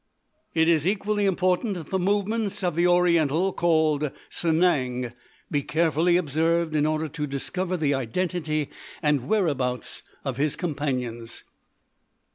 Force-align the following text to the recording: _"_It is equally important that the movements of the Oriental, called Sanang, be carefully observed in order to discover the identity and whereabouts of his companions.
_"_It 0.59 0.65
is 0.65 0.87
equally 0.87 1.27
important 1.27 1.75
that 1.75 1.91
the 1.91 1.99
movements 1.99 2.63
of 2.63 2.73
the 2.75 2.87
Oriental, 2.87 3.53
called 3.53 4.09
Sanang, 4.31 5.13
be 5.51 5.61
carefully 5.61 6.17
observed 6.17 6.73
in 6.73 6.87
order 6.87 7.07
to 7.09 7.27
discover 7.27 7.77
the 7.77 7.93
identity 7.93 8.69
and 9.03 9.27
whereabouts 9.27 10.01
of 10.25 10.37
his 10.37 10.55
companions. 10.55 11.43